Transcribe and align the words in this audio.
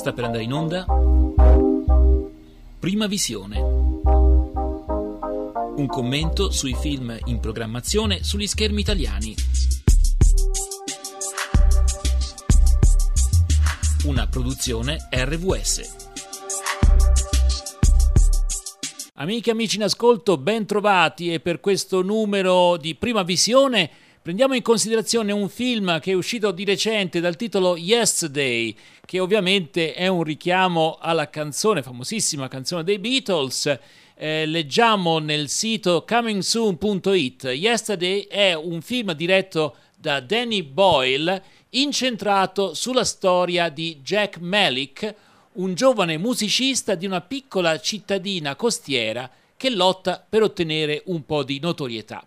Sta 0.00 0.14
per 0.14 0.24
andare 0.24 0.44
in 0.44 0.54
onda 0.54 0.86
Prima 2.78 3.06
Visione. 3.06 3.60
Un 5.76 5.86
commento 5.88 6.50
sui 6.50 6.74
film 6.74 7.14
in 7.26 7.38
programmazione 7.38 8.24
sugli 8.24 8.46
schermi 8.46 8.80
italiani. 8.80 9.34
Una 14.04 14.26
produzione 14.26 15.06
RVS. 15.10 15.96
Amiche 19.16 19.50
e 19.50 19.52
amici 19.52 19.76
in 19.76 19.82
ascolto, 19.82 20.38
ben 20.38 20.64
trovati 20.64 21.30
e 21.30 21.40
per 21.40 21.60
questo 21.60 22.00
numero 22.00 22.78
di 22.78 22.94
Prima 22.94 23.22
Visione 23.22 23.90
Prendiamo 24.22 24.52
in 24.52 24.60
considerazione 24.60 25.32
un 25.32 25.48
film 25.48 25.98
che 25.98 26.10
è 26.10 26.14
uscito 26.14 26.50
di 26.50 26.66
recente 26.66 27.20
dal 27.20 27.36
titolo 27.36 27.78
Yesterday, 27.78 28.76
che 29.06 29.18
ovviamente 29.18 29.94
è 29.94 30.08
un 30.08 30.24
richiamo 30.24 30.98
alla 31.00 31.30
canzone, 31.30 31.82
famosissima 31.82 32.46
canzone 32.46 32.84
dei 32.84 32.98
Beatles. 32.98 33.78
Eh, 34.14 34.44
leggiamo 34.44 35.20
nel 35.20 35.48
sito 35.48 36.04
comingsoon.it. 36.06 37.44
Yesterday 37.44 38.26
è 38.26 38.52
un 38.52 38.82
film 38.82 39.14
diretto 39.14 39.76
da 39.96 40.20
Danny 40.20 40.64
Boyle, 40.64 41.42
incentrato 41.70 42.74
sulla 42.74 43.04
storia 43.04 43.70
di 43.70 44.00
Jack 44.02 44.36
Malik, 44.36 45.14
un 45.52 45.72
giovane 45.72 46.18
musicista 46.18 46.94
di 46.94 47.06
una 47.06 47.22
piccola 47.22 47.80
cittadina 47.80 48.54
costiera 48.54 49.30
che 49.56 49.70
lotta 49.70 50.22
per 50.28 50.42
ottenere 50.42 51.04
un 51.06 51.24
po' 51.24 51.42
di 51.42 51.58
notorietà. 51.58 52.22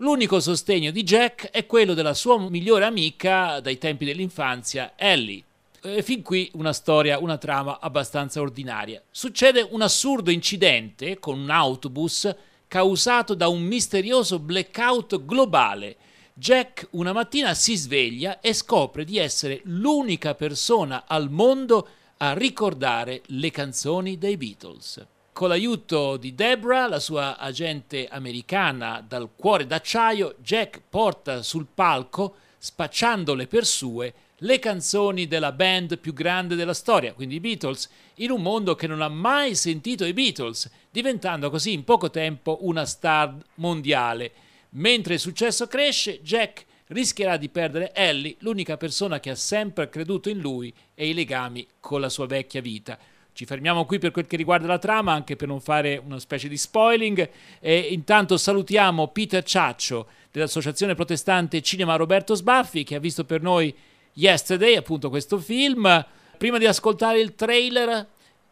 L'unico 0.00 0.38
sostegno 0.38 0.92
di 0.92 1.02
Jack 1.02 1.50
è 1.50 1.66
quello 1.66 1.92
della 1.92 2.14
sua 2.14 2.38
migliore 2.38 2.84
amica 2.84 3.58
dai 3.58 3.78
tempi 3.78 4.04
dell'infanzia, 4.04 4.92
Ellie. 4.94 5.42
E 5.82 6.04
fin 6.04 6.22
qui 6.22 6.48
una 6.54 6.72
storia, 6.72 7.18
una 7.18 7.36
trama 7.36 7.80
abbastanza 7.80 8.40
ordinaria. 8.40 9.02
Succede 9.10 9.66
un 9.68 9.82
assurdo 9.82 10.30
incidente 10.30 11.18
con 11.18 11.40
un 11.40 11.50
autobus 11.50 12.32
causato 12.68 13.34
da 13.34 13.48
un 13.48 13.60
misterioso 13.62 14.38
blackout 14.38 15.24
globale. 15.24 15.96
Jack 16.32 16.86
una 16.90 17.12
mattina 17.12 17.52
si 17.54 17.74
sveglia 17.74 18.38
e 18.38 18.52
scopre 18.52 19.04
di 19.04 19.18
essere 19.18 19.62
l'unica 19.64 20.36
persona 20.36 21.06
al 21.08 21.28
mondo 21.28 21.88
a 22.18 22.34
ricordare 22.34 23.22
le 23.26 23.50
canzoni 23.50 24.16
dei 24.16 24.36
Beatles. 24.36 25.04
Con 25.38 25.50
l'aiuto 25.50 26.16
di 26.16 26.34
Debra, 26.34 26.88
la 26.88 26.98
sua 26.98 27.38
agente 27.38 28.08
americana 28.08 29.04
dal 29.06 29.30
cuore 29.36 29.68
d'acciaio, 29.68 30.34
Jack 30.42 30.80
porta 30.90 31.44
sul 31.44 31.68
palco, 31.72 32.34
spacciandole 32.58 33.46
per 33.46 33.64
sue, 33.64 34.12
le 34.38 34.58
canzoni 34.58 35.28
della 35.28 35.52
band 35.52 35.98
più 35.98 36.12
grande 36.12 36.56
della 36.56 36.74
storia, 36.74 37.12
quindi 37.12 37.36
i 37.36 37.40
Beatles, 37.40 37.88
in 38.16 38.32
un 38.32 38.42
mondo 38.42 38.74
che 38.74 38.88
non 38.88 39.00
ha 39.00 39.06
mai 39.06 39.54
sentito 39.54 40.04
i 40.04 40.12
Beatles, 40.12 40.68
diventando 40.90 41.50
così 41.50 41.72
in 41.72 41.84
poco 41.84 42.10
tempo 42.10 42.58
una 42.62 42.84
star 42.84 43.32
mondiale. 43.54 44.32
Mentre 44.70 45.14
il 45.14 45.20
successo 45.20 45.68
cresce, 45.68 46.20
Jack 46.20 46.66
rischierà 46.88 47.36
di 47.36 47.48
perdere 47.48 47.94
Ellie, 47.94 48.34
l'unica 48.40 48.76
persona 48.76 49.20
che 49.20 49.30
ha 49.30 49.36
sempre 49.36 49.88
creduto 49.88 50.30
in 50.30 50.40
lui 50.40 50.74
e 50.96 51.08
i 51.08 51.14
legami 51.14 51.64
con 51.78 52.00
la 52.00 52.08
sua 52.08 52.26
vecchia 52.26 52.60
vita. 52.60 52.98
Ci 53.38 53.46
fermiamo 53.46 53.84
qui 53.84 54.00
per 54.00 54.10
quel 54.10 54.26
che 54.26 54.36
riguarda 54.36 54.66
la 54.66 54.78
trama, 54.78 55.12
anche 55.12 55.36
per 55.36 55.46
non 55.46 55.60
fare 55.60 56.02
una 56.04 56.18
specie 56.18 56.48
di 56.48 56.56
spoiling. 56.56 57.30
E 57.60 57.78
intanto 57.92 58.36
salutiamo 58.36 59.06
Peter 59.12 59.44
Ciaccio 59.44 60.08
dell'Associazione 60.32 60.96
Protestante 60.96 61.62
Cinema 61.62 61.94
Roberto 61.94 62.34
Sbaffi 62.34 62.82
che 62.82 62.96
ha 62.96 62.98
visto 62.98 63.24
per 63.24 63.40
noi 63.40 63.72
Yesterday, 64.14 64.74
appunto 64.74 65.08
questo 65.08 65.38
film. 65.38 66.04
Prima 66.36 66.58
di 66.58 66.66
ascoltare 66.66 67.20
il 67.20 67.36
trailer, 67.36 68.08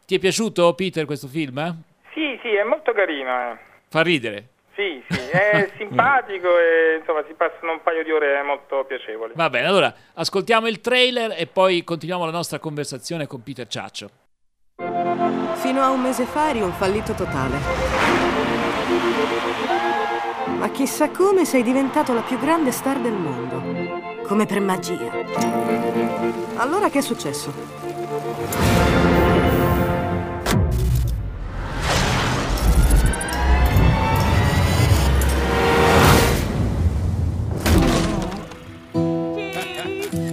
ti 0.06 0.14
è 0.14 0.19
piaciuto 0.20 0.72
Peter 0.75 1.04
questo 1.04 1.26
film? 1.26 1.82
Sì, 2.14 2.38
sì, 2.41 2.54
è 2.54 2.62
molto 2.62 2.92
carino. 2.92 3.28
Eh. 3.28 3.56
Fa 3.88 4.02
ridere. 4.02 4.50
Sì, 4.76 5.02
sì, 5.08 5.30
è 5.32 5.69
simpatico 5.78 6.56
e 6.60 6.98
insomma 7.00 7.25
si 7.26 7.34
passano 7.34 7.72
un 7.72 7.82
paio 7.82 8.04
di 8.04 8.12
ore 8.12 8.41
molto 8.44 8.84
piacevoli. 8.84 9.32
Va 9.34 9.50
bene, 9.50 9.66
allora 9.66 9.92
ascoltiamo 10.14 10.69
il 10.69 10.80
trailer 10.80 11.34
e 11.36 11.48
poi 11.48 11.82
continuiamo 11.82 12.25
la 12.25 12.30
nostra 12.30 12.60
conversazione 12.60 13.26
con 13.26 13.42
Peter 13.42 13.66
Ciaccio. 13.66 14.25
Fino 15.66 15.82
a 15.82 15.91
un 15.91 16.00
mese 16.00 16.27
fa 16.27 16.50
eri 16.50 16.60
un 16.60 16.72
fallito 16.72 17.12
totale. 17.12 17.59
Ma 20.59 20.69
chissà 20.71 21.10
come 21.10 21.44
sei 21.44 21.65
diventato 21.65 22.15
la 22.15 22.21
più 22.21 22.38
grande 22.38 22.71
star 22.71 23.00
del 23.00 23.15
mondo. 23.15 23.60
Come 24.28 24.47
per 24.47 24.60
magia. 24.60 25.10
Allora 26.55 26.88
che 26.88 26.99
è 26.99 27.03
successo? 27.03 27.53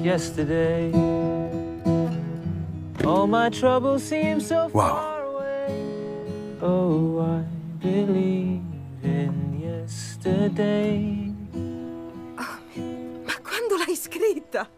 Yesterday 0.04 0.92
All 3.04 3.26
my 3.26 3.50
troubles 3.50 4.04
seem 4.04 4.40
so 4.40 4.70
wow. 4.74 5.13
Oh, 6.66 7.20
I 7.20 7.44
believe 7.82 8.62
in 9.02 9.60
yesterday. 9.60 11.30
Oh, 12.38 12.60
ma 13.26 13.34
quando 13.42 13.76
l'hai 13.76 13.98
scritta? 13.98 14.70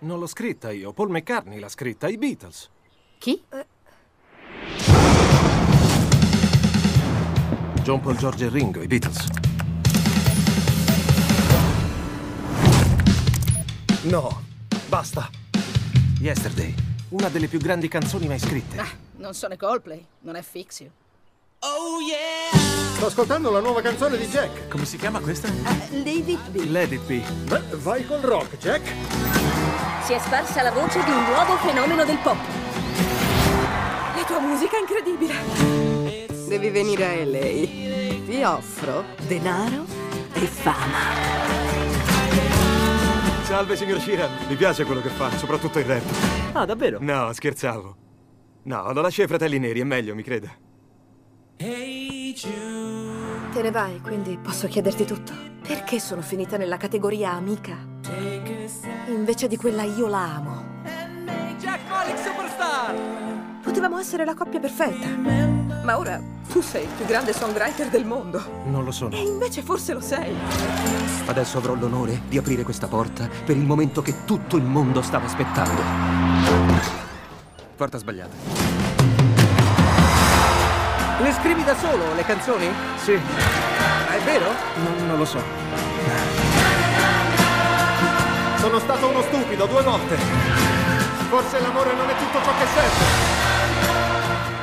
Non 0.00 0.18
l'ho 0.18 0.26
scritta 0.26 0.72
io, 0.72 0.92
Paul 0.92 1.10
McCartney 1.10 1.60
l'ha 1.60 1.68
scritta, 1.68 2.08
i 2.08 2.18
Beatles. 2.18 2.68
Chi? 3.18 3.40
Uh... 3.48 3.64
John 7.84 8.00
Paul 8.00 8.16
George 8.16 8.46
e 8.46 8.48
Ringo, 8.48 8.82
i 8.82 8.88
Beatles. 8.88 9.28
No, 14.02 14.42
basta. 14.88 15.30
Yesterday. 16.18 16.74
Una 17.10 17.28
delle 17.28 17.46
più 17.46 17.60
grandi 17.60 17.86
canzoni 17.86 18.26
mai 18.26 18.40
scritte. 18.40 18.78
Ah, 18.78 18.90
non 19.18 19.32
sono 19.34 19.56
Coldplay, 19.56 20.04
non 20.22 20.34
è 20.34 20.42
Fix 20.42 20.80
You. 20.80 20.90
Oh 21.62 22.00
yeah! 22.00 22.58
Sto 22.94 23.06
ascoltando 23.06 23.50
la 23.50 23.60
nuova 23.60 23.82
canzone 23.82 24.16
di 24.16 24.24
Jack. 24.28 24.68
Come 24.68 24.86
si 24.86 24.96
chiama 24.96 25.20
questa? 25.20 25.48
Uh, 25.48 26.02
Let 26.02 26.26
It 26.26 26.48
Be. 26.48 26.64
Let 26.64 26.92
It 26.92 27.02
Be. 27.02 27.22
Beh, 27.48 27.76
vai 27.76 28.06
col 28.06 28.20
rock, 28.20 28.56
Jack. 28.56 28.82
Si 30.04 30.14
è 30.14 30.18
sparsa 30.18 30.62
la 30.62 30.70
voce 30.70 31.04
di 31.04 31.10
un 31.10 31.22
nuovo 31.24 31.56
fenomeno 31.56 32.06
del 32.06 32.16
pop. 32.22 32.38
La 34.16 34.24
tua 34.24 34.38
musica 34.40 34.78
è 34.78 34.80
incredibile. 34.80 35.34
Devi 36.48 36.70
venire 36.70 37.04
a 37.04 37.24
LA. 37.26 38.24
Ti 38.24 38.42
offro 38.42 39.04
denaro 39.26 39.84
e 40.32 40.46
fama. 40.46 40.98
Salve, 43.42 43.76
signor 43.76 44.00
Sheeran. 44.00 44.46
Mi 44.48 44.56
piace 44.56 44.84
quello 44.84 45.02
che 45.02 45.10
fa, 45.10 45.28
soprattutto 45.36 45.78
il 45.78 45.84
rap. 45.84 46.54
Ah, 46.54 46.64
davvero? 46.64 46.96
No, 47.02 47.30
scherzavo. 47.34 47.96
No, 48.62 48.92
lo 48.94 49.02
lascio 49.02 49.20
ai 49.20 49.28
fratelli 49.28 49.58
neri, 49.58 49.80
è 49.80 49.84
meglio, 49.84 50.14
mi 50.14 50.22
creda. 50.22 50.68
Te 51.62 53.60
ne 53.60 53.70
vai, 53.70 54.00
quindi 54.00 54.38
posso 54.38 54.66
chiederti 54.66 55.04
tutto. 55.04 55.34
Perché 55.60 56.00
sono 56.00 56.22
finita 56.22 56.56
nella 56.56 56.78
categoria 56.78 57.32
amica? 57.32 57.76
Invece 59.08 59.46
di 59.46 59.58
quella 59.58 59.82
io 59.82 60.06
la 60.06 60.36
amo. 60.36 60.64
Jack 61.58 61.86
Malik 61.86 62.16
Superstar! 62.16 62.94
Potevamo 63.62 63.98
essere 63.98 64.24
la 64.24 64.32
coppia 64.32 64.58
perfetta. 64.58 65.06
Ma 65.84 65.98
ora 65.98 66.18
tu 66.48 66.62
sei 66.62 66.84
il 66.84 66.90
più 66.96 67.04
grande 67.04 67.34
songwriter 67.34 67.90
del 67.90 68.06
mondo. 68.06 68.42
Non 68.64 68.82
lo 68.82 68.90
sono. 68.90 69.14
E 69.14 69.20
invece 69.20 69.60
forse 69.60 69.92
lo 69.92 70.00
sei. 70.00 70.34
Adesso 71.26 71.58
avrò 71.58 71.74
l'onore 71.74 72.22
di 72.26 72.38
aprire 72.38 72.62
questa 72.62 72.86
porta 72.86 73.28
per 73.44 73.58
il 73.58 73.66
momento 73.66 74.00
che 74.00 74.24
tutto 74.24 74.56
il 74.56 74.64
mondo 74.64 75.02
stava 75.02 75.26
aspettando. 75.26 75.82
Porta 77.76 77.98
sbagliata. 77.98 78.79
Le 81.22 81.32
scrivi 81.32 81.64
da 81.64 81.76
solo, 81.76 82.14
le 82.14 82.24
canzoni? 82.24 82.68
Sì. 82.96 83.12
Ah, 83.12 84.14
è 84.14 84.20
vero? 84.20 84.50
Non, 84.82 85.06
non 85.06 85.18
lo 85.18 85.24
so. 85.24 85.40
Sono 88.56 88.78
stato 88.78 89.08
uno 89.08 89.22
stupido 89.22 89.66
due 89.66 89.82
volte. 89.82 90.16
Forse 91.28 91.60
l'amore 91.60 91.94
non 91.94 92.08
è 92.08 92.16
tutto 92.16 92.42
ciò 92.42 92.50
che 92.58 92.66
serve 92.66 93.38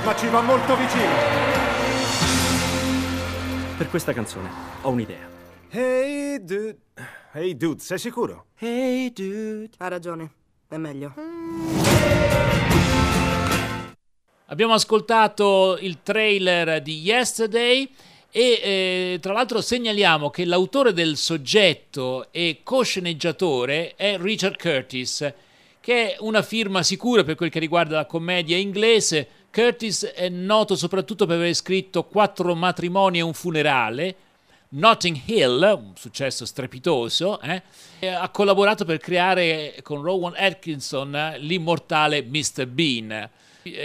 ma 0.07 0.15
ci 0.15 0.29
va 0.29 0.39
molto 0.39 0.73
vicino. 0.77 1.11
Per 3.77 3.89
questa 3.89 4.13
canzone 4.13 4.49
ho 4.83 4.89
un'idea. 4.89 5.27
Hey 5.69 6.41
dude. 6.41 6.77
Hey 7.33 7.57
dude, 7.57 7.81
sei 7.81 7.99
sicuro? 7.99 8.45
Hey 8.57 9.11
dude. 9.11 9.71
Ha 9.79 9.89
ragione, 9.89 10.31
è 10.69 10.77
meglio. 10.77 11.13
Abbiamo 14.49 14.73
ascoltato 14.73 15.77
il 15.81 15.97
trailer 16.03 16.81
di 16.81 17.01
Yesterday 17.01 17.89
e 18.31 18.61
eh, 18.63 19.17
tra 19.19 19.33
l'altro 19.33 19.59
segnaliamo 19.59 20.29
che 20.29 20.45
l'autore 20.45 20.93
del 20.93 21.17
soggetto 21.17 22.27
e 22.31 22.61
co-sceneggiatore 22.63 23.95
è 23.97 24.17
Richard 24.17 24.55
Curtis 24.57 25.33
che 25.81 26.13
è 26.13 26.17
una 26.19 26.41
firma 26.43 26.81
sicura 26.81 27.25
per 27.25 27.35
quel 27.35 27.49
che 27.49 27.59
riguarda 27.59 27.97
la 27.97 28.05
commedia 28.05 28.55
inglese. 28.55 29.27
Curtis 29.51 30.05
è 30.05 30.29
noto 30.29 30.77
soprattutto 30.77 31.25
per 31.25 31.35
aver 31.35 31.53
scritto 31.53 32.05
Quattro 32.05 32.55
matrimoni 32.55 33.17
e 33.17 33.23
un 33.23 33.33
funerale, 33.33 34.15
Notting 34.69 35.17
Hill, 35.25 35.61
un 35.61 35.93
successo 35.95 36.45
strepitoso, 36.45 37.41
eh? 37.41 37.61
ha 38.07 38.29
collaborato 38.29 38.85
per 38.85 38.97
creare 38.97 39.75
con 39.81 40.01
Rowan 40.01 40.35
Atkinson 40.37 41.35
l'immortale 41.39 42.21
Mr. 42.21 42.65
Bean. 42.65 43.29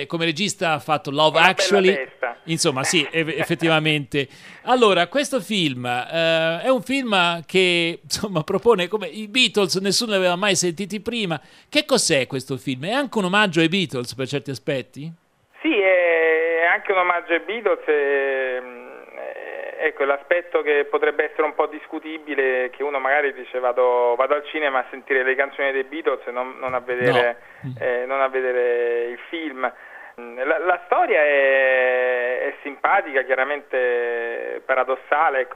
Come 0.06 0.25
regista 0.25 0.73
ha 0.73 0.79
fatto 0.79 1.11
Love 1.11 1.38
Actually. 1.38 2.08
Insomma, 2.44 2.82
sì, 2.84 3.06
eff- 3.11 3.38
effettivamente. 3.38 4.29
Allora, 4.62 5.06
questo 5.06 5.40
film 5.40 5.84
eh, 5.87 6.61
è 6.62 6.69
un 6.69 6.82
film 6.82 7.44
che 7.46 8.00
insomma 8.02 8.43
propone 8.43 8.88
come 8.88 9.06
i 9.06 9.29
Beatles, 9.29 9.76
nessuno 9.76 10.12
li 10.12 10.17
aveva 10.17 10.37
mai 10.37 10.56
sentiti 10.56 11.00
prima. 11.00 11.40
Che 11.69 11.84
cos'è 11.84 12.26
questo 12.26 12.56
film? 12.56 12.87
È 12.87 12.93
anche 12.93 13.19
un 13.19 13.25
omaggio 13.25 13.61
ai 13.61 13.69
Beatles 13.69 14.14
per 14.14 14.26
certi 14.26 14.50
aspetti? 14.50 15.12
Sì, 15.61 15.79
è 15.79 16.64
anche 16.73 16.93
un 16.93 16.99
omaggio 16.99 17.32
ai 17.32 17.40
Beatles. 17.40 17.87
e, 17.87 18.61
mm, 18.61 18.76
eh, 18.78 18.81
ecco, 19.82 20.05
l'aspetto 20.05 20.62
che 20.62 20.84
potrebbe 20.84 21.25
essere 21.25 21.43
un 21.43 21.55
po' 21.55 21.67
discutibile 21.67 22.67
è 22.67 22.70
che 22.70 22.82
uno 22.82 22.99
magari 22.99 23.32
dice 23.32 23.58
vado, 23.58 24.14
vado 24.17 24.34
al 24.34 24.44
cinema 24.44 24.79
a 24.79 24.87
sentire 24.90 25.23
le 25.23 25.34
canzoni 25.34 25.73
dei 25.73 25.84
Beatles 25.84 26.26
e 26.26 26.31
non, 26.31 26.56
non 26.58 26.75
a, 26.75 26.81
vedere, 26.81 27.40
eh, 27.81 28.05
non 28.06 28.20
a 28.20 28.29
vedere 28.29 29.05
il 29.08 29.19
film. 29.29 29.70
Mm, 30.20 30.38
La, 30.43 30.58
la 30.58 30.81
storia 30.84 31.20
è, 31.20 32.38
è 32.46 32.55
simpatica, 32.62 33.23
chiaramente 33.23 34.62
paradossale. 34.64 35.49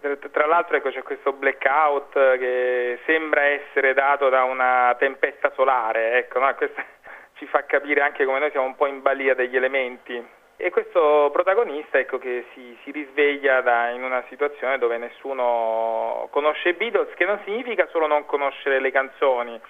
Tra, 0.00 0.16
tra 0.30 0.46
l'altro 0.46 0.76
ecco, 0.76 0.90
c'è 0.90 1.02
questo 1.02 1.32
blackout 1.32 2.38
che 2.38 2.98
sembra 3.04 3.42
essere 3.42 3.92
dato 3.94 4.28
da 4.28 4.44
una 4.44 4.94
tempesta 4.98 5.52
solare. 5.54 6.18
Ecco, 6.18 6.38
no? 6.38 6.54
Questo 6.54 6.80
ci 7.36 7.46
fa 7.46 7.64
capire 7.66 8.00
anche 8.00 8.24
come 8.24 8.38
noi 8.38 8.50
siamo 8.50 8.66
un 8.66 8.76
po' 8.76 8.86
in 8.86 9.02
balia 9.02 9.34
degli 9.34 9.56
elementi. 9.56 10.35
E 10.58 10.70
questo 10.70 11.28
protagonista 11.32 11.98
ecco, 11.98 12.18
che 12.18 12.46
si, 12.54 12.76
si 12.82 12.90
risveglia 12.90 13.60
da- 13.60 13.90
in 13.90 14.02
una 14.02 14.24
situazione 14.28 14.78
dove 14.78 14.96
nessuno 14.96 16.28
conosce 16.30 16.70
i 16.70 16.72
Beatles, 16.72 17.12
che 17.14 17.26
non 17.26 17.40
significa 17.44 17.86
solo 17.90 18.06
non 18.06 18.24
conoscere 18.24 18.80
le 18.80 18.90
canzoni, 18.90 19.60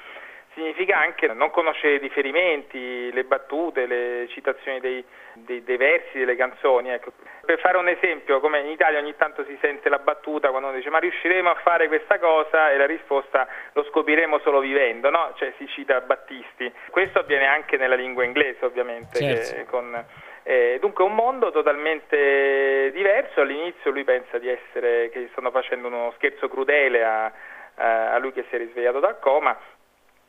significa 0.55 0.97
anche 0.99 1.27
non 1.27 1.51
conoscere 1.51 1.95
i 1.95 1.99
riferimenti, 1.99 3.13
le 3.13 3.25
battute, 3.25 3.87
le 3.87 4.27
citazioni 4.29 4.79
dei, 4.79 5.05
dei- 5.35 5.65
dei 5.65 5.77
versi 5.77 6.19
delle 6.19 6.37
canzoni. 6.37 6.91
ecco. 6.91 7.11
Per 7.45 7.59
fare 7.59 7.77
un 7.79 7.89
esempio, 7.89 8.39
come 8.41 8.61
in 8.61 8.69
Italia 8.69 9.01
ogni 9.01 9.17
tanto 9.17 9.45
si 9.45 9.59
sente 9.61 9.89
la 9.89 9.99
battuta 9.99 10.51
quando 10.51 10.69
uno 10.69 10.77
dice 10.77 10.89
ma 10.91 10.99
riusciremo 10.99 11.51
a 11.51 11.55
fare 11.57 11.89
questa 11.89 12.19
cosa 12.21 12.71
e 12.71 12.77
la 12.77 12.87
risposta 12.87 13.47
lo 13.73 13.83
scopriremo 13.85 14.39
solo 14.39 14.61
vivendo, 14.61 15.11
no? 15.11 15.33
Cioè 15.37 15.53
si 15.59 15.67
cita 15.69 16.01
Battisti. 16.01 16.73
Questo 16.91 17.19
avviene 17.19 17.47
anche 17.47 17.77
nella 17.77 17.97
lingua 17.97 18.25
inglese 18.25 18.65
ovviamente, 18.65 19.19
Certo. 19.19 19.55
che- 19.57 19.65
con- 19.67 20.05
eh, 20.49 20.79
dunque 20.81 21.03
un 21.03 21.13
mondo 21.13 21.51
totalmente 21.51 22.93
diverso, 22.93 23.41
all'inizio 23.41 23.91
lui 23.91 24.05
pensa 24.05 24.37
essere, 24.37 25.11
che 25.11 25.29
stanno 25.33 25.51
facendo 25.51 25.89
uno 25.89 26.13
scherzo 26.15 26.49
crudele 26.49 27.03
a, 27.05 27.33
a- 27.75 28.19
lui 28.19 28.31
che 28.31 28.45
si 28.49 28.55
è 28.55 28.59
risvegliato 28.59 29.01
dal 29.01 29.19
coma 29.19 29.59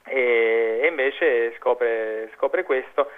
e, 0.07 0.79
e 0.81 0.87
invece 0.87 1.53
scopre, 1.57 2.31
scopre 2.33 2.63
questo 2.63 3.11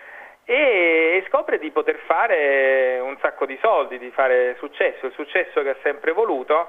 e, 0.43 1.21
e 1.23 1.25
scopre 1.29 1.57
di 1.57 1.71
poter 1.71 1.99
fare 1.99 2.99
un 3.01 3.17
sacco 3.21 3.45
di 3.45 3.57
soldi, 3.61 3.97
di 3.97 4.11
fare 4.11 4.55
successo, 4.57 5.05
il 5.05 5.13
successo 5.13 5.61
che 5.61 5.69
ha 5.69 5.77
sempre 5.81 6.11
voluto. 6.11 6.67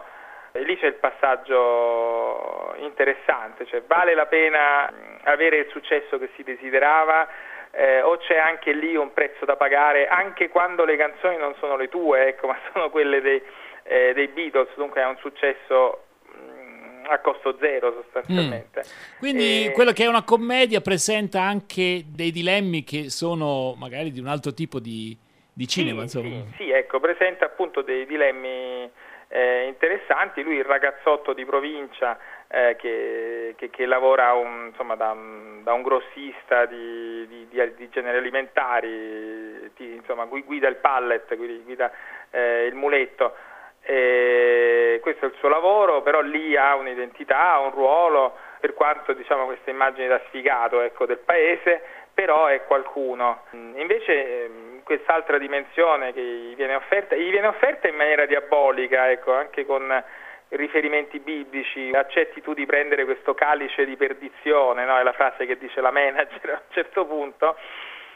E 0.53 0.61
lì 0.63 0.77
c'è 0.79 0.87
il 0.87 0.95
passaggio 0.95 2.75
interessante, 2.79 3.67
cioè 3.67 3.83
vale 3.83 4.15
la 4.15 4.27
pena 4.27 4.93
avere 5.25 5.59
il 5.59 5.69
successo 5.71 6.19
che 6.19 6.29
si 6.37 6.43
desiderava 6.45 7.29
eh, 7.73 8.03
o 8.03 8.17
c'è 8.19 8.37
anche 8.37 8.73
lì 8.73 8.97
un 8.97 9.13
prezzo 9.13 9.45
da 9.45 9.57
pagare 9.57 10.07
anche 10.09 10.49
quando 10.49 10.85
le 10.85 10.97
canzoni 10.97 11.37
non 11.37 11.55
sono 11.59 11.77
le 11.77 11.89
tue, 11.89 12.29
ecco, 12.29 12.47
ma 12.49 12.59
sono 12.73 12.91
quelle 12.91 13.21
dei, 13.21 13.43
eh, 13.85 14.13
dei 14.15 14.29
Beatles, 14.29 14.75
dunque 14.77 15.01
è 15.01 15.07
un 15.07 15.17
successo 15.19 16.05
mh, 16.25 17.07
a 17.09 17.19
costo 17.21 17.57
zero 17.61 17.93
sostanzialmente. 18.03 18.83
Quindi 19.19 19.67
E- 19.67 19.71
quello 19.73 19.93
che 19.93 20.05
è 20.05 20.09
una 20.09 20.25
commedia 20.25 20.81
presenta 20.81 21.43
anche 21.43 22.05
dei 22.07 22.33
dilemmi 22.33 22.83
che 22.85 23.11
sono 23.11 23.75
magari 23.79 24.11
di 24.11 24.21
un 24.21 24.27
altro 24.27 24.53
tipo 24.53 24.81
di, 24.81 25.17
di 25.53 25.67
cinema, 25.69 26.07
Sì, 26.07 26.19
insomma. 26.19 26.45
Sì, 26.57 26.65
sì, 26.65 26.71
ecco, 26.71 26.99
presenta 26.99 27.45
appunto 27.45 27.83
dei 27.83 28.05
dilemmi 28.07 28.91
eh, 29.29 29.67
interessanti. 29.67 30.43
Lui, 30.43 30.57
il 30.57 30.65
ragazzotto 30.65 31.33
di 31.33 31.45
provincia 31.45 32.19
eh, 32.53 32.75
che, 32.79 33.55
che- 33.57 33.71
che 33.71 33.87
lavora 33.87 34.33
un- 34.33 34.67
insomma, 34.67 34.97
da, 34.97 35.15
da 35.63 35.73
un 35.73 35.83
grossista 35.83 36.67
di, 36.67 37.27
di- 37.29 37.47
di- 37.49 37.75
di 37.77 37.89
generi 37.91 38.19
alimentari, 38.19 39.71
insomma, 39.77 40.25
gui- 40.25 40.43
guida 40.43 40.69
il 40.69 40.77
pallet, 40.77 41.35
guida, 41.37 41.91
eh, 42.31 42.67
il 42.67 42.75
muletto. 42.75 43.35
E 43.83 44.99
questo 45.01 45.25
è 45.25 45.29
il 45.29 45.35
suo 45.39 45.49
lavoro, 45.49 46.03
però 46.03 46.21
lì 46.21 46.57
ha 46.57 46.75
un'identità, 46.75 47.53
ha 47.53 47.61
un 47.61 47.71
ruolo, 47.71 48.37
per 48.61 48.75
quanto 48.75 49.13
diciamo 49.15 49.47
questa 49.47 49.71
immagine 49.71 50.07
da 50.07 50.21
sfigato 50.27 50.81
ecco, 50.83 51.07
del 51.07 51.19
paese, 51.19 51.83
però 52.13 52.47
è 52.47 52.65
qualcuno. 52.67 53.45
Invece 53.53 54.45
ehm, 54.45 54.83
quest'altra 54.83 55.39
dimensione 55.39 56.13
che 56.13 56.21
gli 56.21 56.55
viene 56.57 56.75
offerta, 56.75 57.15
gli 57.15 57.31
viene 57.31 57.47
offerta 57.47 57.89
in 57.89 57.95
maniera 57.97 58.27
diabolica, 58.27 59.11
ecco, 59.11 59.33
anche 59.33 59.65
con 59.65 60.05
riferimenti 60.51 61.21
biblici, 61.21 61.91
accetti 61.93 62.41
tu 62.41 62.55
di 62.55 62.67
prendere 62.67 63.05
questo 63.05 63.35
calice 63.35 63.85
di 63.85 63.97
perdizione, 63.97 64.85
no? 64.85 64.99
è 64.99 65.03
la 65.03 65.13
frase 65.13 65.47
che 65.47 65.57
dice 65.59 65.81
la 65.81 65.91
manager 65.91 66.51
a 66.51 66.63
un 66.67 66.73
certo 66.73 67.07
punto, 67.07 67.57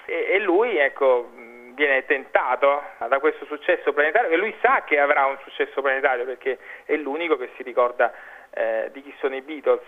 e, 0.06 0.26
e 0.30 0.38
lui 0.40 0.76
ecco, 0.76 1.30
viene 1.74 2.04
tentato 2.06 2.82
da 3.08 3.18
questo 3.18 3.44
successo 3.46 3.92
planetario 3.92 4.30
e 4.30 4.36
lui 4.36 4.54
sa 4.60 4.82
che 4.84 4.98
avrà 4.98 5.26
un 5.26 5.38
successo 5.42 5.80
planetario 5.80 6.24
perché 6.24 6.58
è 6.84 6.96
l'unico 6.96 7.36
che 7.36 7.50
si 7.56 7.62
ricorda 7.62 8.12
eh, 8.50 8.90
di 8.92 9.02
chi 9.02 9.14
sono 9.18 9.34
i 9.34 9.42
Beatles 9.42 9.82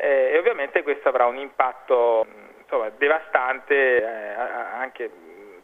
Eh, 0.00 0.30
e 0.32 0.38
ovviamente 0.38 0.82
questo 0.84 1.08
avrà 1.08 1.26
un 1.26 1.36
impatto 1.36 2.24
insomma, 2.60 2.88
devastante 2.90 3.74
eh, 3.96 4.34
anche 4.78 5.10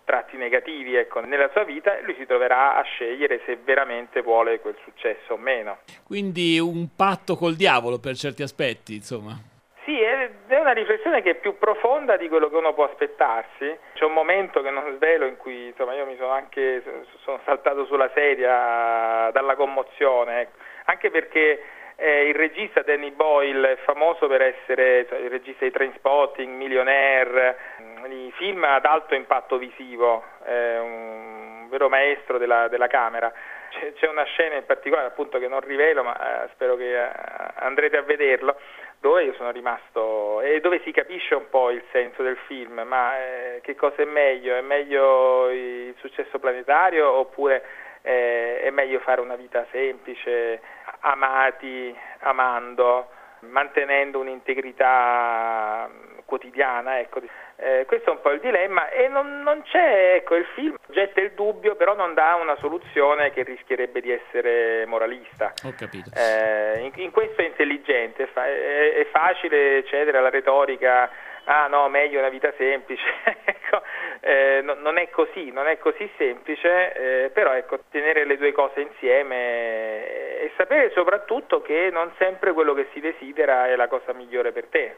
tratti 0.05 0.37
negativi 0.37 0.95
ecco, 0.95 1.21
nella 1.21 1.51
sua 1.53 1.65
vita 1.65 1.97
e 1.97 2.03
lui 2.03 2.15
si 2.17 2.27
troverà 2.27 2.77
a 2.77 2.83
scegliere 2.83 3.41
se 3.45 3.57
veramente 3.57 4.23
vuole 4.23 4.61
quel 4.61 4.77
successo 4.85 5.35
o 5.35 5.37
meno. 5.37 5.79
Quindi 6.05 6.59
un 6.59 6.89
patto 6.95 7.37
col 7.37 7.55
diavolo 7.55 7.99
per 7.99 8.15
certi 8.15 8.43
aspetti, 8.43 8.95
insomma. 8.95 9.53
Sì, 9.85 10.01
è 10.01 10.31
una 10.59 10.73
riflessione 10.73 11.21
che 11.21 11.33
è 11.33 11.35
più 11.35 11.59
profonda 11.59 12.17
di 12.17 12.29
quello 12.29 12.49
che 12.49 12.57
uno 12.57 12.73
può 12.73 12.85
aspettarsi. 12.85 13.77
C'è 13.93 14.05
un 14.05 14.15
momento 14.15 14.63
che 14.63 14.71
non 14.71 14.95
svelo 14.97 15.27
in 15.27 15.37
cui 15.37 15.67
insomma, 15.67 15.93
io 15.95 16.07
mi 16.07 16.17
sono 16.17 16.31
anche 16.31 16.83
sono 17.23 17.39
saltato 17.45 17.85
sulla 17.85 18.11
sedia 18.15 19.31
dalla 19.31 19.57
commozione, 19.57 20.41
ecco. 20.41 20.57
anche 20.87 21.11
perché 21.11 21.63
eh, 21.97 22.29
il 22.29 22.35
regista 22.35 22.83
Danny 22.83 23.13
Boyle 23.13 23.73
è 23.73 23.77
famoso 23.85 24.27
per 24.27 24.43
essere 24.43 25.07
cioè, 25.09 25.19
il 25.19 25.31
regista 25.31 25.65
di 25.65 25.71
Trainspotting, 25.71 26.53
Millionaire, 26.55 27.57
mm, 27.81 28.05
i 28.11 28.33
film 28.37 28.65
ad 28.65 28.85
alto 28.85 29.15
impatto 29.15 29.59
visivo, 29.59 30.25
è 30.45 30.79
un 30.79 31.69
vero 31.69 31.89
maestro 31.89 32.39
della, 32.39 32.69
della 32.69 32.89
camera. 32.89 33.33
C'è, 33.71 33.93
c'è 33.95 34.09
una 34.09 34.25
scena 34.25 34.57
in 34.57 34.67
particolare 34.67 35.07
appunto 35.07 35.39
che 35.39 35.49
non 35.49 35.61
rivelo, 35.61 36.03
ma 36.03 36.45
eh, 36.45 36.49
spero 36.53 36.77
che 36.77 37.01
eh, 37.01 37.11
andrete 37.57 37.97
a 37.97 38.03
vederlo, 38.03 38.57
dove 38.99 39.25
io 39.25 39.35
sono 39.35 39.51
rimasto 39.51 40.41
e 40.41 40.61
dove 40.61 40.81
si 40.83 40.91
capisce 40.91 41.35
un 41.35 41.49
po' 41.49 41.71
il 41.71 41.83
senso 41.93 42.23
del 42.23 42.39
film, 42.47 42.83
ma 42.87 43.19
eh, 43.19 43.61
che 43.63 43.75
cosa 43.77 44.03
è 44.03 44.07
meglio? 44.07 44.57
È 44.57 44.63
meglio 44.63 45.51
il 45.51 45.95
successo 45.99 46.39
planetario 46.39 47.09
oppure 47.09 47.63
eh, 48.07 48.61
è 48.61 48.71
meglio 48.71 49.01
fare 49.01 49.21
una 49.21 49.35
vita 49.35 49.67
semplice, 49.71 50.61
amati, 51.05 51.97
amando, 52.21 53.09
mantenendo 53.41 54.19
un'integrità 54.21 55.89
mm, 55.89 56.19
quotidiana, 56.25 56.99
ecco. 56.99 57.21
Eh, 57.57 57.85
questo 57.87 58.11
è 58.11 58.13
un 58.15 58.21
po' 58.21 58.31
il 58.31 58.41
dilemma 58.41 58.89
e 58.89 59.07
non, 59.09 59.43
non 59.43 59.63
c'è, 59.63 60.15
ecco, 60.17 60.35
il 60.35 60.47
film 60.55 60.75
getta 60.89 61.21
il 61.21 61.33
dubbio, 61.33 61.77
però 61.77 61.95
non 61.95 62.13
dà 62.15 62.35
una 62.35 62.57
soluzione 62.57 63.31
che 63.31 63.43
rischierebbe 63.45 64.01
di 64.01 64.11
essere 64.11 64.85
moralista. 64.87 65.53
Ho 65.65 65.73
capito. 65.77 66.11
Eh, 66.17 66.81
in, 66.81 66.93
in 66.97 67.11
questo 67.13 67.43
è 67.43 67.45
intelligente, 67.45 68.25
è, 68.25 68.27
fa- 68.27 68.47
è- 68.47 68.95
è 68.95 69.07
facile 69.13 69.85
cedere 69.85 70.19
alla 70.19 70.31
retorica, 70.31 71.09
ah 71.45 71.67
no, 71.67 71.89
meglio 71.89 72.19
una 72.19 72.29
vita 72.29 72.53
semplice, 72.57 73.03
ecco, 73.45 73.83
eh, 74.21 74.61
no- 74.63 74.75
non 74.75 74.99
è 74.99 75.09
così, 75.11 75.51
non 75.51 75.67
è 75.67 75.79
così 75.79 76.09
semplice, 76.17 76.93
eh, 77.25 77.31
però 77.31 77.53
ecco, 77.55 77.81
tenere 77.91 78.25
le 78.25 78.37
due 78.37 78.53
cose 78.53 78.81
insieme 78.81 80.41
e 80.41 80.53
sapere 80.57 80.91
soprattutto 80.95 81.63
che 81.63 81.91
non 81.93 82.13
sempre 82.19 82.53
quello 82.53 82.75
che 82.75 82.89
si 82.93 83.01
desidera 83.01 83.69
è 83.69 83.77
la 83.77 83.89
cosa 83.89 84.13
migliore 84.13 84.53
per 84.53 84.67
te. 84.67 84.97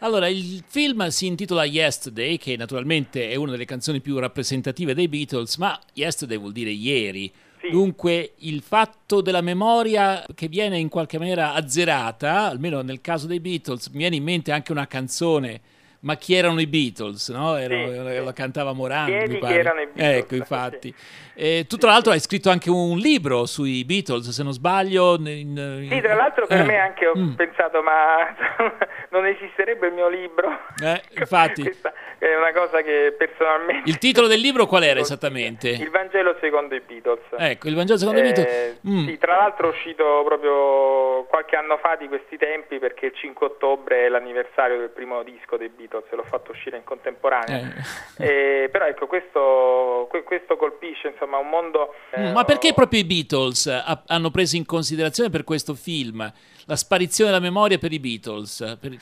Allora, 0.00 0.28
il 0.28 0.62
film 0.68 1.06
si 1.08 1.26
intitola 1.26 1.64
Yesterday, 1.64 2.36
che 2.36 2.56
naturalmente 2.56 3.30
è 3.30 3.36
una 3.36 3.52
delle 3.52 3.64
canzoni 3.64 4.00
più 4.00 4.18
rappresentative 4.18 4.92
dei 4.92 5.08
Beatles, 5.08 5.56
ma 5.56 5.78
Yesterday 5.94 6.36
vuol 6.36 6.52
dire 6.52 6.70
ieri. 6.70 7.32
Sì. 7.64 7.70
Dunque, 7.70 8.34
il 8.40 8.60
fatto 8.60 9.22
della 9.22 9.40
memoria 9.40 10.22
che 10.34 10.48
viene 10.48 10.78
in 10.78 10.90
qualche 10.90 11.16
maniera 11.16 11.54
azzerata, 11.54 12.48
almeno 12.48 12.82
nel 12.82 13.00
caso 13.00 13.26
dei 13.26 13.40
Beatles, 13.40 13.88
mi 13.88 13.98
viene 13.98 14.16
in 14.16 14.22
mente 14.22 14.52
anche 14.52 14.70
una 14.70 14.86
canzone 14.86 15.60
Ma 16.04 16.16
chi 16.16 16.34
erano 16.34 16.60
i 16.60 16.66
Beatles? 16.66 17.28
No? 17.30 17.56
Era, 17.56 17.74
Sì, 17.74 18.22
la 18.24 18.32
cantava 18.32 18.72
Morandi. 18.74 19.12
Chiedi 19.12 19.34
mi 19.34 19.40
chi 19.40 19.52
erano 19.54 19.80
i 19.80 19.86
Beatles, 19.86 20.16
Ecco, 20.18 20.28
sì. 20.28 20.36
infatti. 20.36 20.94
E 21.36 21.64
tu, 21.68 21.76
tra 21.78 21.90
l'altro, 21.90 22.12
hai 22.12 22.20
scritto 22.20 22.50
anche 22.50 22.70
un 22.70 22.96
libro 22.98 23.46
sui 23.46 23.84
Beatles, 23.84 24.28
se 24.28 24.42
non 24.42 24.52
sbaglio. 24.52 25.14
in- 25.16 25.26
in- 25.26 25.88
Sì, 25.90 26.00
tra 26.00 26.14
l'altro 26.14 26.46
per 26.46 26.60
Eh, 26.60 26.64
me 26.64 26.76
anche 26.76 27.06
ho 27.06 27.16
mm. 27.16 27.32
pensato, 27.34 27.82
ma 27.82 28.34
non 29.10 29.26
esisterebbe 29.26 29.86
il 29.88 29.94
mio 29.94 30.08
libro. 30.08 30.48
Eh, 30.82 31.02
infatti. 31.18 31.62
Questa 31.62 31.92
è 32.18 32.36
una 32.36 32.52
cosa 32.52 32.82
che 32.82 33.14
personalmente... 33.16 33.88
Il 33.88 33.98
titolo 33.98 34.26
del 34.26 34.40
libro 34.40 34.66
qual 34.66 34.82
era 34.84 35.00
esattamente? 35.00 35.70
Il 35.70 35.90
Vangelo 35.90 36.36
secondo 36.40 36.74
i 36.74 36.80
Beatles. 36.86 37.22
Ecco, 37.38 37.68
il 37.68 37.74
Vangelo 37.74 37.98
secondo 37.98 38.20
i 38.20 38.28
Eh, 38.28 38.32
Beatles. 38.32 38.80
Mm. 38.88 39.06
Sì, 39.06 39.18
tra 39.18 39.36
l'altro 39.36 39.68
è 39.68 39.70
uscito 39.70 40.22
proprio 40.24 41.24
qualche 41.28 41.56
anno 41.56 41.78
fa 41.78 41.96
di 41.96 42.08
questi 42.08 42.36
tempi 42.36 42.78
perché 42.78 43.06
il 43.06 43.14
5 43.14 43.46
ottobre 43.46 44.04
è 44.06 44.08
l'anniversario 44.08 44.78
del 44.78 44.90
primo 44.90 45.22
disco 45.22 45.56
dei 45.56 45.68
Beatles 45.68 45.92
e 46.10 46.16
l'ho 46.16 46.22
fatto 46.24 46.50
uscire 46.52 46.76
in 46.76 46.84
contemporanea. 46.84 47.72
Eh, 48.18 48.68
però 48.72 48.86
ecco, 48.86 49.06
questo, 49.06 50.06
que- 50.10 50.22
questo 50.22 50.56
colpisce 50.56 51.08
insomma 51.08 51.38
un 51.38 51.48
mondo... 51.48 51.94
eh, 52.10 52.20
Mm, 52.20 52.32
Ma 52.32 52.44
perché 52.44 52.72
proprio 52.74 53.00
i 53.00 53.04
Beatles 53.04 53.66
ha- 53.66 54.02
hanno 54.06 54.30
preso 54.30 54.56
in 54.56 54.64
considerazione 54.66 55.30
per 55.30 55.44
questo 55.44 55.74
film 55.74 56.20
la 56.66 56.76
sparizione 56.76 57.30
della 57.30 57.42
memoria 57.42 57.78
per 57.78 57.92
i 57.92 58.00
Beatles? 58.00 58.78
Per- 58.80 58.96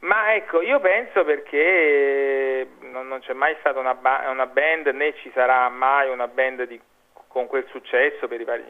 Ma 0.00 0.34
ecco, 0.34 0.62
io 0.62 0.80
penso 0.80 1.24
perché 1.24 2.66
non, 2.80 3.06
non 3.08 3.20
c'è 3.20 3.32
mai 3.34 3.54
stata 3.60 3.78
una, 3.78 3.94
ba- 3.94 4.28
una 4.30 4.46
band 4.46 4.86
né 4.88 5.14
ci 5.22 5.30
sarà 5.34 5.68
mai 5.68 6.08
una 6.10 6.26
band 6.26 6.66
di- 6.66 6.80
con 7.28 7.46
quel 7.46 7.66
successo 7.70 8.26
per 8.26 8.40
i 8.40 8.44
vari, 8.44 8.64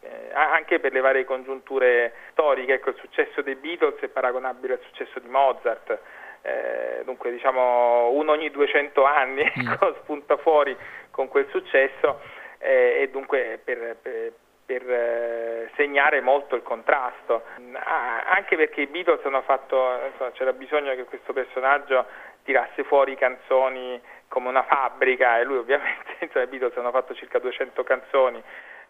eh, 0.00 0.30
anche 0.34 0.80
per 0.80 0.92
le 0.92 1.00
varie 1.00 1.24
congiunture 1.24 2.12
storiche. 2.32 2.74
Ecco, 2.74 2.90
il 2.90 2.96
successo 3.00 3.40
dei 3.42 3.54
Beatles 3.54 4.00
è 4.00 4.08
paragonabile 4.08 4.74
al 4.74 4.80
successo 4.86 5.18
di 5.18 5.28
Mozart. 5.28 5.98
Eh, 6.42 7.02
dunque 7.04 7.30
diciamo 7.30 8.10
uno 8.10 8.32
ogni 8.32 8.50
200 8.50 9.04
anni 9.04 9.42
ecco, 9.54 9.96
spunta 10.02 10.36
fuori 10.36 10.76
con 11.10 11.28
quel 11.28 11.46
successo 11.50 12.20
eh, 12.58 13.02
e 13.02 13.08
dunque 13.10 13.60
per, 13.62 13.96
per- 14.00 14.32
per, 14.64 14.88
eh, 14.88 15.70
segnare 15.76 16.20
molto 16.20 16.54
il 16.54 16.62
contrasto, 16.62 17.42
Ah, 17.74 18.22
anche 18.26 18.56
perché 18.56 18.82
i 18.82 18.86
Beatles 18.86 19.24
hanno 19.24 19.42
fatto, 19.42 19.98
insomma, 20.10 20.30
c'era 20.30 20.52
bisogno 20.52 20.94
che 20.94 21.04
questo 21.04 21.32
personaggio 21.32 22.06
tirasse 22.44 22.84
fuori 22.84 23.16
canzoni 23.16 24.00
come 24.28 24.48
una 24.48 24.62
fabbrica 24.62 25.38
e 25.38 25.44
lui 25.44 25.58
ovviamente, 25.58 26.16
insomma, 26.24 26.44
i 26.44 26.48
Beatles 26.48 26.76
hanno 26.76 26.90
fatto 26.90 27.14
circa 27.14 27.38
200 27.38 27.82
canzoni. 27.82 28.42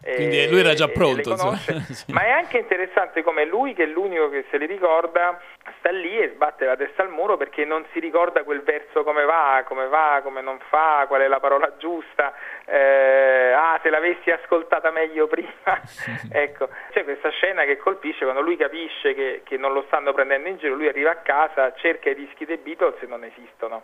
Quindi 0.03 0.49
lui 0.49 0.59
era 0.59 0.73
già 0.73 0.87
pronto. 0.87 1.31
Sì. 1.93 2.11
Ma 2.11 2.25
è 2.25 2.31
anche 2.31 2.57
interessante 2.57 3.23
come 3.23 3.45
lui, 3.45 3.73
che 3.73 3.83
è 3.83 3.85
l'unico 3.85 4.29
che 4.29 4.45
se 4.49 4.57
li 4.57 4.65
ricorda, 4.65 5.39
sta 5.77 5.91
lì 5.91 6.17
e 6.17 6.31
sbatte 6.33 6.65
la 6.65 6.75
testa 6.75 7.03
al 7.03 7.09
muro 7.09 7.37
perché 7.37 7.65
non 7.65 7.85
si 7.91 7.99
ricorda 7.99 8.43
quel 8.43 8.61
verso 8.63 9.03
come 9.03 9.23
va, 9.23 9.63
come 9.65 9.87
va, 9.87 10.21
come 10.23 10.41
non 10.41 10.59
fa, 10.69 11.05
qual 11.07 11.21
è 11.21 11.27
la 11.27 11.39
parola 11.39 11.75
giusta. 11.77 12.33
eh, 12.65 13.51
ah, 13.55 13.79
se 13.81 13.89
l'avessi 13.89 14.31
ascoltata 14.31 14.91
meglio 14.91 15.27
prima. 15.33 15.51
ecco, 16.31 16.69
c'è 16.91 17.03
questa 17.03 17.29
scena 17.29 17.63
che 17.63 17.77
colpisce 17.77 18.23
quando 18.23 18.41
lui 18.41 18.57
capisce 18.57 19.13
che, 19.13 19.41
che 19.43 19.57
non 19.57 19.73
lo 19.73 19.83
stanno 19.87 20.13
prendendo 20.13 20.49
in 20.49 20.57
giro, 20.57 20.75
lui 20.75 20.87
arriva 20.87 21.11
a 21.11 21.17
casa, 21.17 21.73
cerca 21.75 22.09
i 22.09 22.15
dischi 22.15 22.45
dei 22.45 22.57
Beatles 22.57 23.01
e 23.01 23.05
non 23.05 23.23
esistono. 23.23 23.83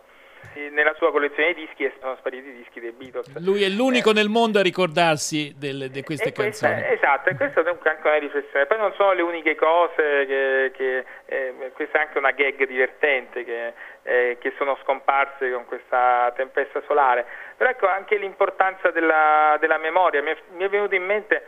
Nella 0.70 0.94
sua 0.94 1.10
collezione 1.10 1.54
di 1.54 1.66
dischi 1.66 1.90
sono 2.00 2.16
spariti 2.16 2.48
i 2.48 2.56
dischi 2.56 2.80
dei 2.80 2.92
Beatles. 2.92 3.34
Lui 3.44 3.62
è 3.62 3.68
l'unico 3.68 4.12
nel 4.12 4.28
mondo 4.28 4.58
a 4.58 4.62
ricordarsi 4.62 5.54
delle- 5.56 5.88
di 5.90 6.02
queste 6.02 6.32
questa- 6.32 6.68
canzoni. 6.68 6.92
esatto, 6.92 7.28
e 7.30 7.36
questa 7.36 7.62
è 7.62 7.68
anche 7.68 8.06
una 8.08 8.16
riflessione. 8.18 8.66
Poi 8.66 8.78
non 8.78 8.92
sono 8.94 9.12
le 9.12 9.22
uniche 9.22 9.54
cose 9.54 10.26
che, 10.26 10.70
che, 10.74 11.04
eh, 11.26 11.70
questa 11.72 11.98
è 11.98 12.00
anche 12.02 12.18
una 12.18 12.32
gag 12.32 12.66
divertente 12.66 13.44
che, 13.44 13.72
eh, 14.02 14.36
che 14.40 14.52
sono 14.58 14.76
scomparse 14.82 15.50
con 15.52 15.64
questa 15.66 16.32
tempesta 16.36 16.82
solare. 16.86 17.24
Però 17.56 17.70
ecco 17.70 17.86
anche 17.88 18.16
l'importanza 18.16 18.90
della, 18.90 19.56
della 19.60 19.78
memoria. 19.78 20.22
Mi 20.22 20.30
è, 20.30 20.36
mi 20.56 20.64
è 20.64 20.68
venuto 20.68 20.94
in 20.94 21.04
mente 21.04 21.46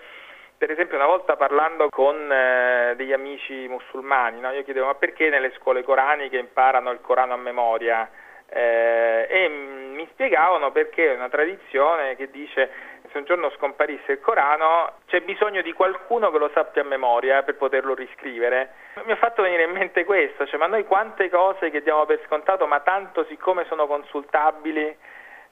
per 0.62 0.70
esempio 0.70 0.96
una 0.96 1.06
volta 1.06 1.34
parlando 1.34 1.88
con 1.90 2.30
eh, 2.30 2.94
degli 2.94 3.12
amici 3.12 3.66
musulmani, 3.66 4.38
no? 4.38 4.52
io 4.52 4.62
chiedevo 4.62 4.86
ma 4.86 4.94
perché 4.94 5.28
nelle 5.28 5.52
scuole 5.58 5.82
coraniche 5.82 6.38
imparano 6.38 6.92
il 6.92 7.00
Corano 7.00 7.32
a 7.34 7.36
memoria? 7.36 8.08
Eh, 8.54 9.26
e 9.30 9.48
mi 9.48 10.06
spiegavano 10.12 10.72
perché 10.72 11.10
è 11.10 11.14
una 11.14 11.30
tradizione 11.30 12.16
che 12.16 12.30
dice 12.30 12.70
se 13.10 13.18
un 13.18 13.24
giorno 13.24 13.50
scomparisse 13.50 14.12
il 14.12 14.20
Corano 14.20 14.98
c'è 15.06 15.20
bisogno 15.20 15.62
di 15.62 15.72
qualcuno 15.72 16.30
che 16.30 16.38
lo 16.38 16.50
sappia 16.52 16.82
a 16.82 16.84
memoria 16.84 17.42
per 17.42 17.56
poterlo 17.56 17.94
riscrivere. 17.94 18.74
Mi 19.04 19.12
ha 19.12 19.16
fatto 19.16 19.42
venire 19.42 19.64
in 19.64 19.70
mente 19.70 20.04
questo, 20.04 20.46
cioè 20.46 20.58
ma 20.58 20.66
noi 20.66 20.84
quante 20.84 21.30
cose 21.30 21.70
che 21.70 21.82
diamo 21.82 22.04
per 22.04 22.20
scontato, 22.26 22.66
ma 22.66 22.80
tanto 22.80 23.24
siccome 23.24 23.64
sono 23.68 23.86
consultabili 23.86 24.96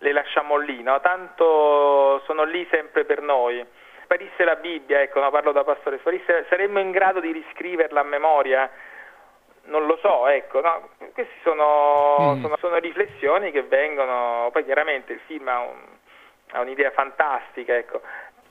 le 0.02 0.12
lasciamo 0.12 0.56
lì, 0.56 0.82
no? 0.82 1.00
tanto 1.00 2.20
sono 2.24 2.44
lì 2.44 2.66
sempre 2.70 3.04
per 3.04 3.20
noi. 3.20 3.64
Sparisse 4.04 4.44
la 4.44 4.56
Bibbia, 4.56 5.00
ecco, 5.00 5.20
no, 5.20 5.30
parlo 5.30 5.52
da 5.52 5.62
pastore, 5.62 5.98
sparisse, 5.98 6.46
saremmo 6.48 6.80
in 6.80 6.90
grado 6.90 7.20
di 7.20 7.30
riscriverla 7.32 8.00
a 8.00 8.04
memoria? 8.04 8.70
Non 9.64 9.86
lo 9.86 9.96
so, 9.98 10.26
ecco, 10.26 10.60
no? 10.60 10.88
queste 11.12 11.32
sono, 11.42 12.34
Mm. 12.36 12.40
sono, 12.42 12.56
sono 12.58 12.76
riflessioni 12.78 13.50
che 13.52 13.62
vengono, 13.62 14.48
poi 14.52 14.64
chiaramente 14.64 15.12
il 15.12 15.20
film 15.26 15.46
ha, 15.48 15.60
un- 15.60 15.86
ha 16.52 16.60
un'idea 16.60 16.90
fantastica, 16.90 17.76
ecco, 17.76 18.00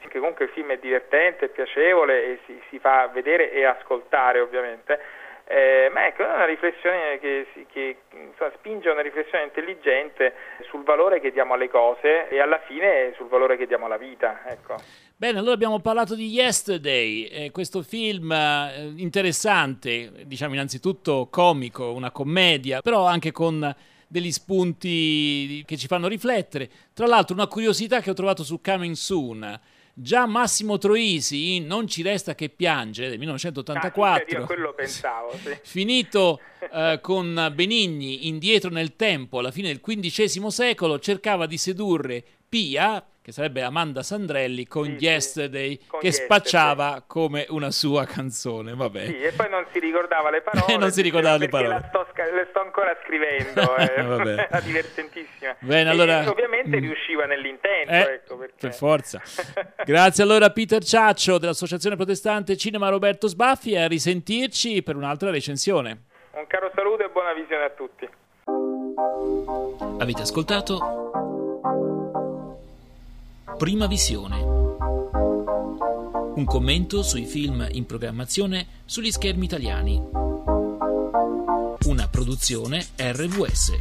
che 0.08 0.20
comunque 0.20 0.46
il 0.46 0.52
film 0.52 0.72
è 0.72 0.78
divertente, 0.78 1.46
è 1.46 1.50
piacevole 1.50 2.24
e 2.24 2.40
si, 2.46 2.62
si 2.70 2.80
fa 2.80 3.08
vedere 3.08 3.52
e 3.52 3.66
ascoltare 3.66 4.40
ovviamente, 4.40 5.00
eh, 5.46 5.90
ma 5.92 6.06
ecco, 6.06 6.24
è 6.24 6.28
una 6.34 6.46
riflessione 6.46 7.20
che, 7.20 7.48
che, 7.72 7.98
insomma, 8.12 8.52
spinge 8.56 8.88
a 8.90 8.94
una 8.94 9.02
riflessione 9.02 9.44
intelligente 9.46 10.34
sul 10.70 10.84
valore 10.84 11.20
che 11.20 11.32
diamo 11.32 11.56
alle 11.56 11.70
cose 11.70 12.30
e 12.30 12.40
alla 12.40 12.60
fine 12.60 13.12
sul 13.16 13.28
valore 13.28 13.58
che 13.58 13.66
diamo 13.68 13.88
alla 13.88 13.98
vita, 13.98 14.42
ecco. 14.46 14.76
Bene, 15.20 15.40
allora 15.40 15.54
abbiamo 15.54 15.82
parlato 15.82 16.16
di 16.16 16.30
Yesterday, 16.30 17.24
eh, 17.24 17.52
questo 17.52 17.84
film 17.84 18.32
eh, 18.32 18.94
interessante, 18.96 20.24
diciamo 20.26 20.54
innanzitutto 20.54 21.28
comico, 21.30 21.92
una 21.92 22.10
commedia, 22.10 22.80
però 22.80 23.06
anche 23.06 23.34
con 23.34 23.76
degli 24.08 24.32
spunti 24.32 25.62
che 25.66 25.76
ci 25.76 25.88
fanno 25.88 26.08
riflettere. 26.08 26.70
Tra 26.94 27.06
l'altro 27.06 27.36
una 27.36 27.48
curiosità 27.48 28.00
che 28.00 28.12
ho 28.12 28.14
trovato 28.14 28.46
su 28.46 28.62
Coming 28.62 28.96
Soon, 28.96 29.60
già 29.94 30.26
Massimo 30.26 30.78
Troisi 30.78 31.56
in 31.58 31.66
Non 31.66 31.86
ci 31.86 32.02
resta 32.02 32.34
che 32.34 32.48
piangere 32.48 33.10
del 33.10 33.18
Ah, 33.18 33.20
1984. 33.20 34.26
sì, 34.48 34.54
io 34.58 34.74
pensavo, 34.74 35.34
sì. 35.44 35.58
Finito 35.64 36.40
eh, 36.72 37.00
con 37.02 37.52
Benigni 37.54 38.30
indietro 38.30 38.70
nel 38.70 38.96
tempo, 38.96 39.40
alla 39.40 39.52
fine 39.52 39.68
del 39.68 39.82
XV 39.82 40.48
secolo, 40.48 40.98
cercava 40.98 41.46
di 41.46 41.58
sedurre 41.58 42.24
Pia, 42.48 43.06
che 43.30 43.36
sarebbe 43.36 43.62
Amanda 43.62 44.02
Sandrelli, 44.02 44.66
con 44.66 44.86
Sì, 44.86 44.96
sì, 44.98 45.04
Yesterday, 45.06 45.80
con 45.88 46.00
che 46.00 46.08
Yesterday. 46.08 46.38
spacciava 46.40 47.04
come 47.06 47.46
una 47.50 47.70
sua 47.72 48.06
canzone. 48.06 48.74
Vabbè. 48.74 49.06
Sì, 49.06 49.22
e 49.22 49.32
poi 49.34 49.50
non 49.50 49.66
si 49.72 49.80
ricordava 49.80 50.30
le 50.32 50.42
parole. 50.44 50.78
Non 50.78 50.92
si 50.92 51.02
ricordava 51.02 51.38
le 51.38 51.48
parole. 51.48 51.70
La 51.70 51.86
sto, 51.88 52.06
le 52.16 52.48
sto 52.50 52.60
ancora 52.62 52.98
scrivendo, 53.04 53.76
eh. 53.78 54.02
Vabbè. 54.02 54.48
era 54.50 54.60
divertentissima. 54.62 55.56
Bene, 55.60 55.90
E- 55.90 55.94
allora- 55.94 56.24
e 56.24 56.28
ovviamente 56.28 56.78
Mm. 56.78 56.82
riusciva 56.82 57.26
nell'intento, 57.26 57.92
Eh, 57.92 58.00
ecco, 58.14 58.38
perché... 58.38 58.56
per 58.60 58.74
forza. 58.74 59.22
Grazie 59.86 60.24
allora 60.24 60.46
a 60.48 60.50
Peter 60.52 60.84
Ciaccio 60.84 61.38
dell'Associazione 61.38 61.96
Protestante 61.96 62.58
Cinema 62.58 62.90
Roberto 62.90 63.28
Sbaffi 63.28 63.74
e 63.74 63.80
a 63.82 63.88
risentirci 63.88 64.82
per 64.84 64.96
un'altra 64.96 65.30
recensione. 65.30 66.04
Un 66.32 66.48
caro 66.48 66.72
saluto 66.76 67.04
e 67.04 67.10
buona 67.10 67.34
visione 67.34 67.64
a 67.64 67.70
tutti. 67.70 68.08
Avete 70.00 70.22
ascoltato 70.22 71.09
Prima 73.60 73.88
Visione. 73.88 74.38
Un 76.36 76.46
commento 76.46 77.04
sui 77.04 77.26
film 77.26 77.68
in 77.72 77.86
programmazione 77.86 78.66
sugli 78.86 79.12
schermi 79.12 79.44
italiani. 79.44 80.02
Una 81.84 82.08
produzione 82.10 82.88
RVS. 82.96 83.74